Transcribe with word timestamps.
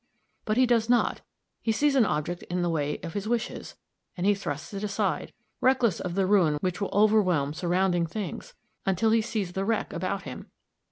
But 0.45 0.57
he 0.57 0.65
does 0.65 0.89
not. 0.89 1.21
He 1.61 1.71
sees 1.71 1.93
an 1.93 2.07
object 2.07 2.41
in 2.49 2.63
the 2.63 2.71
way 2.71 2.97
of 3.01 3.13
his 3.13 3.27
wishes, 3.27 3.75
and 4.17 4.25
he 4.25 4.33
thrusts 4.33 4.73
it 4.73 4.83
aside, 4.83 5.31
reckless 5.61 5.99
of 5.99 6.15
the 6.15 6.25
ruin 6.25 6.57
which 6.61 6.81
will 6.81 6.89
overwhelm 6.91 7.53
surrounding 7.53 8.07
things, 8.07 8.55
until 8.83 9.11
he 9.11 9.21
sees 9.21 9.51
the 9.51 9.63
wreck 9.63 9.93
about 9.93 10.23
him. 10.23 10.47